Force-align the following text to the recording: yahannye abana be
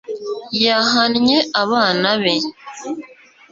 yahannye 0.65 1.37
abana 1.61 2.09
be 2.21 2.35